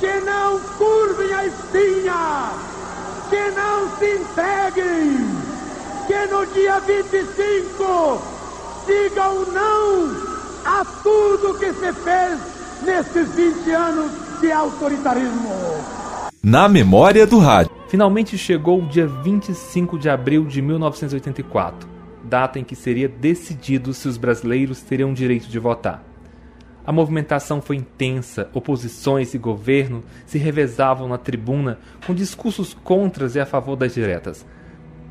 [0.01, 2.51] que não curvem a espinha,
[3.29, 5.41] que não se entreguem,
[6.05, 8.21] que no dia 25
[8.85, 10.11] digam não
[10.65, 12.39] a tudo que se fez
[12.81, 16.02] nesses 20 anos de autoritarismo.
[16.45, 17.71] Na memória do rádio.
[17.87, 21.87] Finalmente chegou o dia 25 de abril de 1984,
[22.21, 26.03] data em que seria decidido se os brasileiros teriam direito de votar.
[26.85, 33.39] A movimentação foi intensa, oposições e governo se revezavam na tribuna com discursos contras e
[33.39, 34.45] a favor das diretas.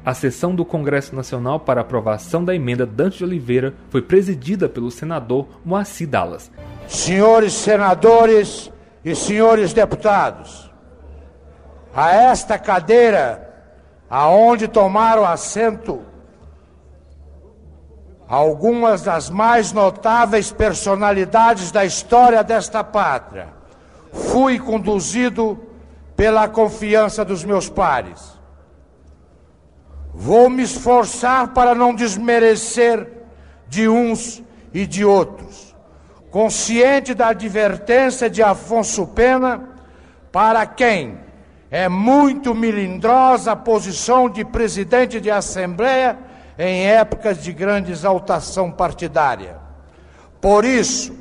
[0.04, 4.90] A sessão do Congresso Nacional para aprovação da emenda Dante de Oliveira foi presidida pelo
[4.90, 6.52] senador Moacir Dallas.
[6.86, 8.70] Senhores senadores
[9.02, 10.70] e senhores deputados,
[11.94, 13.50] a esta cadeira
[14.08, 16.02] aonde tomaram assento
[18.28, 23.48] algumas das mais notáveis personalidades da história desta pátria,
[24.10, 25.60] fui conduzido
[26.16, 28.40] pela confiança dos meus pares.
[30.14, 33.06] Vou me esforçar para não desmerecer
[33.68, 35.74] de uns e de outros,
[36.30, 39.68] consciente da advertência de Afonso Pena,
[40.30, 41.18] para quem
[41.72, 46.18] é muito melindrosa a posição de presidente de Assembleia
[46.58, 49.56] em épocas de grande exaltação partidária.
[50.38, 51.16] Por isso,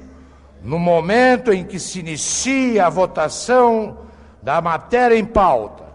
[0.62, 4.00] no momento em que se inicia a votação
[4.44, 5.86] da matéria em pauta,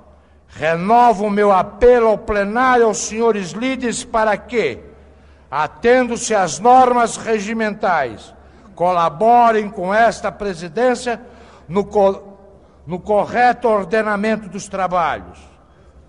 [0.48, 4.78] renovo o meu apelo ao plenário aos senhores líderes para que,
[5.50, 8.32] atendo-se às normas regimentais,
[8.74, 11.20] colaborem com esta presidência
[11.68, 11.84] no,
[12.86, 15.38] no correto ordenamento dos trabalhos,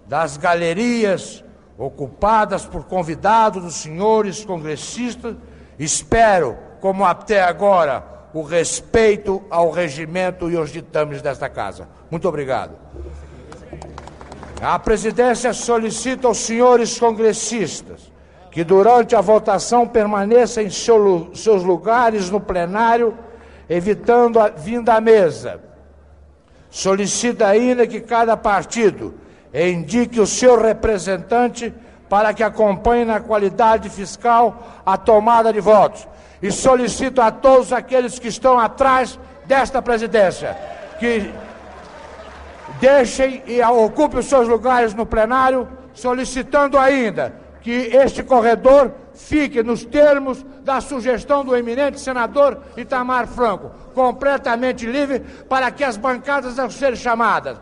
[0.06, 1.44] das galerias
[1.78, 5.36] ocupadas por convidados dos senhores congressistas,
[5.78, 11.88] espero, como até agora, o respeito ao regimento e aos ditames desta casa.
[12.12, 12.74] Muito obrigado.
[14.62, 18.12] A presidência solicita aos senhores congressistas
[18.52, 23.16] que durante a votação permaneçam em seu, seus lugares no plenário,
[23.70, 25.62] evitando a vinda à mesa.
[26.70, 29.16] Solicita ainda que cada partido
[29.54, 31.74] indique o seu representante
[32.10, 36.08] para que acompanhe na qualidade fiscal a tomada de votos.
[36.42, 40.58] E solicito a todos aqueles que estão atrás desta presidência
[41.00, 41.32] que
[42.80, 49.84] deixem e ocupem os seus lugares no plenário, solicitando ainda que este corredor fique nos
[49.84, 56.70] termos da sugestão do eminente senador Itamar Franco, completamente livre para que as bancadas a
[56.70, 57.58] serem chamadas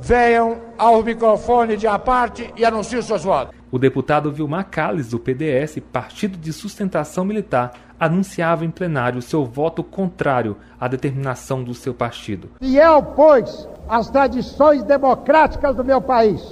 [0.00, 3.54] venham ao microfone de aparte e anunciem seus votos.
[3.70, 9.84] O deputado Vilmar Calles, do PDS, Partido de Sustentação Militar, anunciava em plenário seu voto
[9.84, 12.50] contrário à determinação do seu partido.
[12.58, 16.42] Fiel, pois, às tradições democráticas do meu país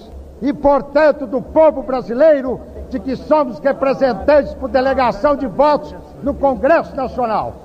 [0.40, 6.94] e, portanto, do povo brasileiro, de que somos representantes por delegação de votos no Congresso
[6.94, 7.63] Nacional,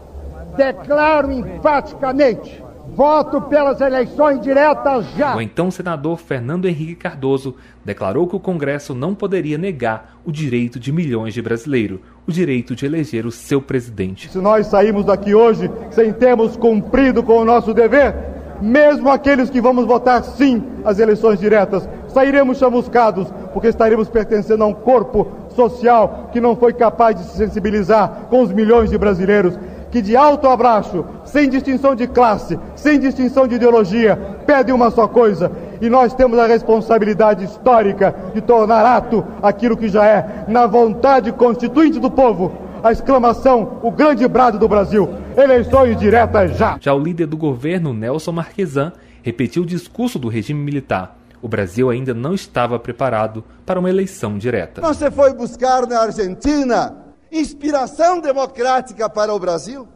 [0.56, 2.64] declaro enfaticamente
[2.96, 5.36] Voto pelas eleições diretas já.
[5.36, 10.80] O então senador Fernando Henrique Cardoso declarou que o Congresso não poderia negar o direito
[10.80, 14.30] de milhões de brasileiros, o direito de eleger o seu presidente.
[14.30, 18.14] Se nós saímos daqui hoje sem termos cumprido com o nosso dever,
[18.62, 24.68] mesmo aqueles que vamos votar sim às eleições diretas, sairemos chamuscados, porque estaremos pertencendo a
[24.68, 29.58] um corpo social que não foi capaz de se sensibilizar com os milhões de brasileiros
[29.92, 34.16] que de alto abraço, sem distinção de classe, sem distinção de ideologia,
[34.46, 35.52] pedem uma só coisa.
[35.82, 41.32] E nós temos a responsabilidade histórica de tornar ato aquilo que já é, na vontade
[41.32, 42.52] constituinte do povo,
[42.84, 46.78] a exclamação, o grande brado do Brasil: eleições diretas já.
[46.80, 51.18] Já o líder do governo, Nelson Marquesan, repetiu o discurso do regime militar.
[51.42, 54.82] O Brasil ainda não estava preparado para uma eleição direta.
[54.82, 59.88] Você foi buscar na Argentina inspiração democrática para o Brasil.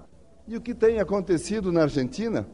[0.48, 2.48] E o que tem acontecido na Argentina?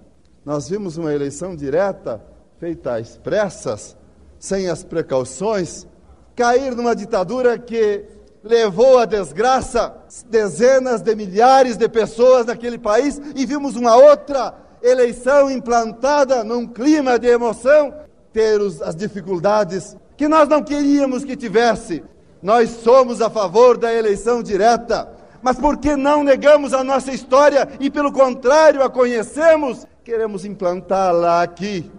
[0.45, 2.23] Nós vimos uma eleição direta,
[2.57, 3.97] feita às pressas,
[4.37, 5.87] sem as precauções,
[6.35, 8.05] cair numa ditadura que
[8.43, 9.93] levou à desgraça
[10.27, 17.19] dezenas de milhares de pessoas naquele país e vimos uma outra eleição implantada num clima
[17.19, 17.93] de emoção
[18.31, 22.03] ter os, as dificuldades que nós não queríamos que tivesse.
[22.41, 25.11] Nós somos a favor da eleição direta,
[25.41, 29.85] mas por que não negamos a nossa história e, pelo contrário, a conhecemos?
[30.03, 31.91] Queremos implantá-la aqui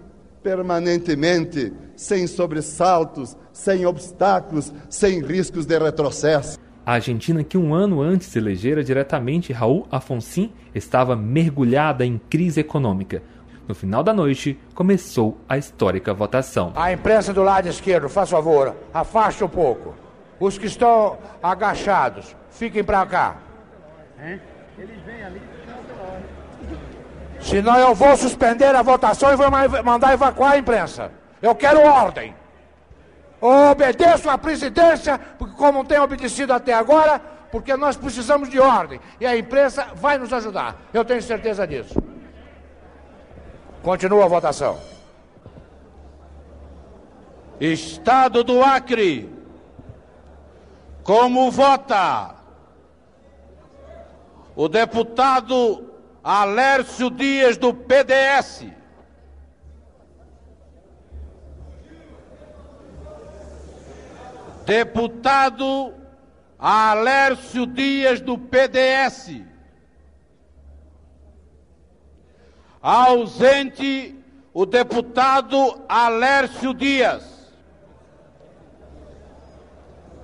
[0.43, 6.59] permanentemente, sem sobressaltos, sem obstáculos, sem riscos de retrocesso.
[6.85, 13.23] A Argentina, que um ano antes elegera diretamente Raul Afonsin, estava mergulhada em crise econômica.
[13.69, 16.73] No final da noite, começou a histórica votação.
[16.75, 19.95] A imprensa do lado esquerdo, faz favor, afaste um pouco.
[20.41, 23.37] Os que estão agachados, fiquem para cá.
[24.79, 25.43] Eles vêm ali.
[27.41, 29.47] Senão eu vou suspender a votação e vou
[29.85, 31.13] mandar evacuar a imprensa.
[31.41, 32.35] Eu quero ordem.
[33.41, 37.21] Obedeço à presidência, porque como tem obedecido até agora,
[37.51, 39.01] porque nós precisamos de ordem.
[39.19, 40.77] E a imprensa vai nos ajudar.
[40.93, 42.01] Eu tenho certeza disso.
[43.83, 44.79] Continua a votação.
[47.59, 49.40] Estado do Acre.
[51.03, 52.37] Como vota
[54.55, 55.91] o deputado
[56.23, 58.67] Alércio Dias, do PDS.
[64.67, 65.95] Deputado
[66.59, 69.43] Alércio Dias, do PDS.
[72.83, 74.15] Ausente
[74.53, 77.30] o deputado Alércio Dias.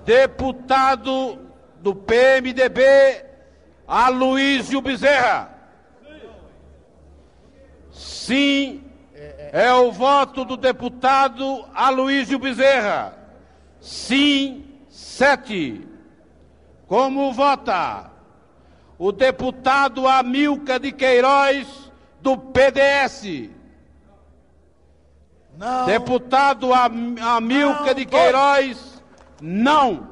[0.07, 1.37] Deputado
[1.81, 3.25] do PMDB,
[3.89, 5.51] Aloysio Bezerra.
[7.91, 8.85] Sim,
[9.53, 13.19] é o voto do deputado Aloysio Bezerra.
[13.81, 15.85] Sim, sete.
[16.87, 18.09] Como vota
[18.97, 21.67] o deputado Amilca de Queiroz,
[22.21, 23.51] do PDS?
[25.59, 25.87] Não.
[25.87, 28.96] Deputado Am Amilca não, de Queiroz.
[29.41, 30.09] Não.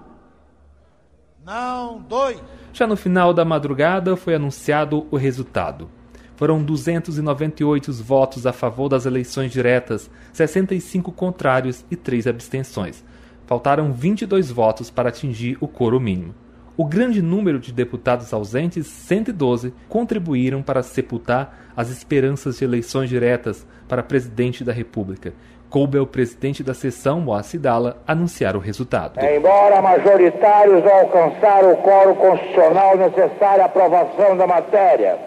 [1.45, 2.43] Não, dois.
[2.73, 5.91] Já no final da madrugada foi anunciado o resultado.
[6.37, 13.05] Foram 298 votos a favor das eleições diretas, 65 contrários e 3 abstenções.
[13.47, 16.35] Faltaram 22 votos para atingir o coro mínimo.
[16.77, 23.65] O grande número de deputados ausentes, 112, contribuíram para sepultar as esperanças de eleições diretas
[23.87, 25.35] para presidente da República.
[25.75, 29.19] Coube ao presidente da sessão, Moacir Dalla, anunciar o resultado.
[29.19, 35.19] Embora majoritários alcançaram o coro constitucional necessário à aprovação da matéria,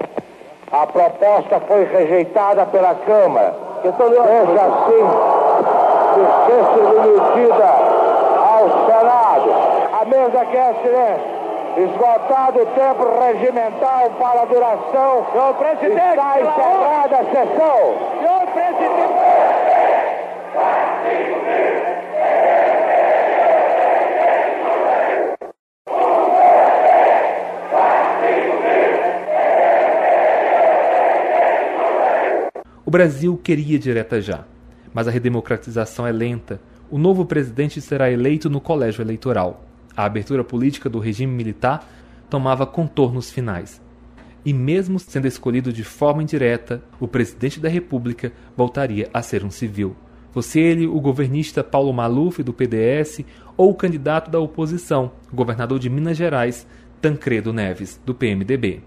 [0.72, 3.56] a proposta foi rejeitada pela Câmara.
[3.82, 5.04] Seja assim,
[6.16, 7.66] que ser submetida
[8.48, 9.52] ao Senado.
[10.00, 11.38] A mesa quer silêncio.
[11.76, 17.98] Esgotado o tempo regimental para a duração, Senhor presidente, está encerrada a sessão.
[18.22, 19.68] Senhor presidente.
[32.86, 34.44] O Brasil queria direta já,
[34.92, 36.60] mas a redemocratização é lenta.
[36.90, 39.64] O novo presidente será eleito no colégio eleitoral.
[39.96, 41.88] A abertura política do regime militar
[42.28, 43.80] tomava contornos finais.
[44.44, 49.52] E mesmo sendo escolhido de forma indireta, o presidente da República voltaria a ser um
[49.52, 49.96] civil.
[50.32, 53.24] Fosse ele o governista Paulo Maluf, do PDS,
[53.56, 56.66] ou o candidato da oposição, governador de Minas Gerais,
[57.00, 58.82] Tancredo Neves, do PMDB.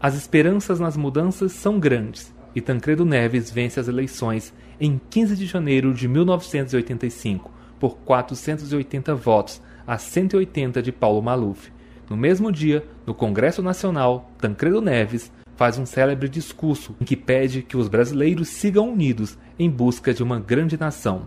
[0.00, 5.44] As esperanças nas mudanças são grandes, e Tancredo Neves vence as eleições em 15 de
[5.44, 11.70] janeiro de 1985 por 480 votos a 180 de Paulo Maluf.
[12.08, 17.60] No mesmo dia, no Congresso Nacional, Tancredo Neves faz um célebre discurso em que pede
[17.60, 21.26] que os brasileiros sigam unidos em busca de uma grande nação.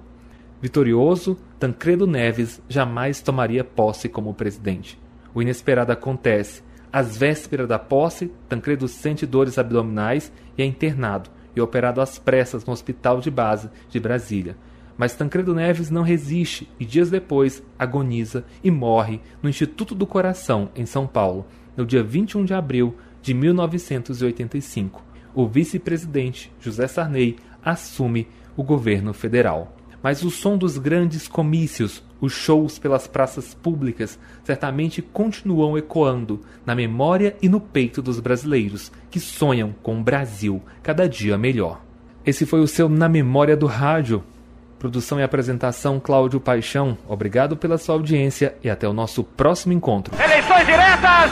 [0.59, 4.99] Vitorioso, Tancredo Neves jamais tomaria posse como presidente.
[5.31, 11.61] O inesperado acontece às vésperas da posse, Tancredo sente dores abdominais e é internado e
[11.61, 14.57] operado às pressas no hospital de base de Brasília.
[14.97, 20.69] Mas Tancredo Neves não resiste e dias depois agoniza e morre no Instituto do Coração,
[20.75, 21.45] em São Paulo,
[21.77, 25.01] no dia 21 de abril de 1985.
[25.33, 28.27] O vice-presidente José Sarney assume
[28.57, 29.73] o governo federal.
[30.01, 36.73] Mas o som dos grandes comícios, os shows pelas praças públicas, certamente continuam ecoando na
[36.73, 41.81] memória e no peito dos brasileiros que sonham com um Brasil cada dia melhor.
[42.25, 44.23] Esse foi o seu Na Memória do Rádio.
[44.77, 46.97] Produção e apresentação Cláudio Paixão.
[47.07, 50.13] Obrigado pela sua audiência e até o nosso próximo encontro.
[50.15, 51.31] Eleições diretas!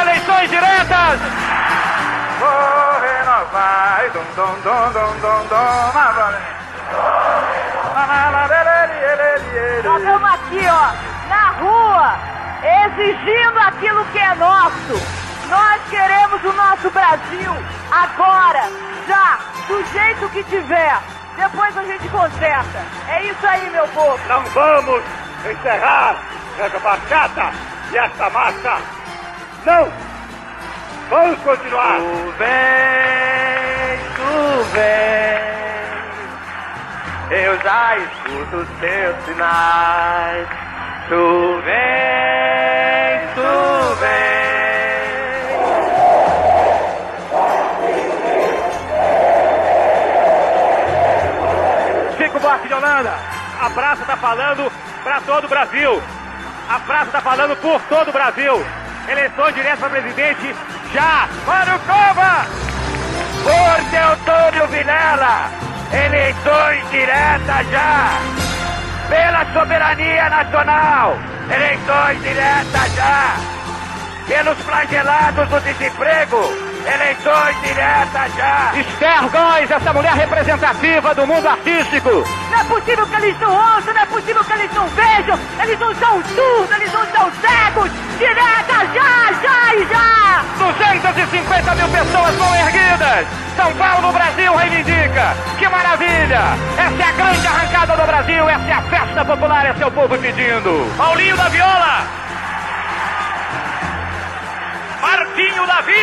[0.00, 1.20] Eleições diretas!
[2.38, 4.10] Vou renovar.
[4.12, 6.61] Dum, dum, dum, dum, dum, dum.
[9.84, 12.16] Nós estamos aqui, ó, na rua,
[12.86, 15.22] exigindo aquilo que é nosso.
[15.48, 17.52] Nós queremos o nosso Brasil
[17.90, 18.70] agora,
[19.06, 19.38] já,
[19.68, 20.98] do jeito que tiver.
[21.36, 22.78] Depois a gente conserta.
[23.08, 24.18] É isso aí, meu povo.
[24.28, 25.02] Não vamos
[25.50, 26.16] encerrar
[26.58, 27.50] essa bachata
[27.90, 28.78] e essa marcha.
[29.64, 29.92] Não!
[31.10, 31.98] Vamos continuar.
[31.98, 35.21] Tu vem, tu vem.
[37.32, 40.46] Eu já escuto os teus sinais.
[41.08, 44.42] Tu vem, tu vem.
[52.18, 53.14] Chico Buarque de Holanda,
[53.62, 54.70] a praça está falando
[55.02, 56.02] para todo o Brasil.
[56.68, 58.62] A praça está falando por todo o Brasil.
[59.08, 60.54] Eleições diretas para presidente
[60.92, 61.26] já.
[61.46, 62.46] Mário Cova!
[63.42, 65.71] Por Teotônio Vilela!
[65.92, 68.18] Eleições diretas já!
[69.08, 71.18] Pela soberania nacional!
[71.50, 73.36] Eleições diretas já!
[74.26, 76.71] Pelos flagelados do desemprego!
[76.86, 78.72] Eleições diretas já!
[78.74, 82.24] Esther Góes, essa mulher representativa do mundo artístico!
[82.50, 85.78] Não é possível que eles não ouçam, não é possível que eles não vejam, eles
[85.78, 87.90] não são surdos, eles não são cegos!
[88.18, 90.44] Direta já, já e já!
[90.58, 93.26] 250 mil pessoas vão erguidas!
[93.56, 95.36] São Paulo, Brasil reivindica!
[95.58, 96.42] Que maravilha!
[96.78, 99.90] Essa é a grande arrancada do Brasil, essa é a festa popular, esse é o
[99.92, 100.92] povo pedindo!
[100.96, 102.22] Paulinho da Viola!
[105.00, 106.01] Martinho da Vila!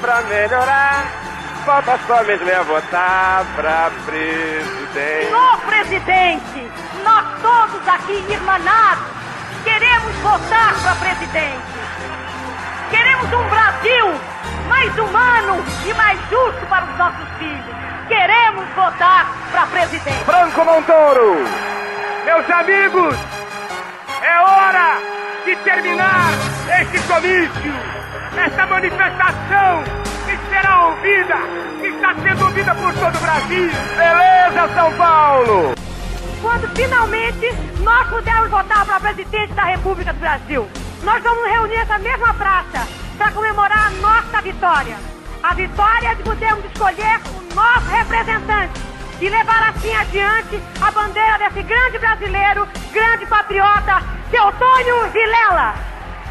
[0.00, 1.06] Pra melhorar,
[1.64, 5.26] falta só mesmo é votar pra presidente.
[5.26, 6.70] Senhor presidente,
[7.04, 9.16] nós todos aqui irmanados
[9.66, 11.76] queremos votar para presidente.
[12.90, 14.14] Queremos um Brasil
[14.68, 17.76] mais humano e mais justo para os nossos filhos.
[18.06, 20.24] Queremos votar para presidente.
[20.24, 21.36] Franco Montoro,
[22.24, 23.16] meus amigos,
[24.22, 24.98] é hora
[25.44, 26.30] de terminar
[26.80, 27.74] este comício,
[28.38, 29.82] esta manifestação
[30.26, 31.36] que será ouvida,
[31.80, 33.70] que está sendo ouvida por todo o Brasil.
[33.96, 35.74] Beleza, São Paulo!
[36.42, 40.68] Quando finalmente nós pudermos votar para presidente da República do Brasil,
[41.02, 44.96] nós vamos reunir nessa mesma praça para comemorar a nossa vitória.
[45.42, 48.80] A vitória de podermos escolher o nosso representante
[49.20, 55.74] e levar assim adiante a bandeira desse grande brasileiro, grande patriota, Teotônio Vilela,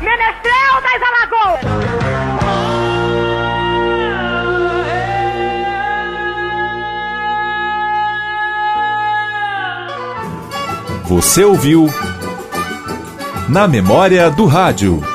[0.02, 1.86] menestrel das Alagoas.
[11.06, 11.88] Você ouviu
[13.48, 15.15] Na Memória do Rádio.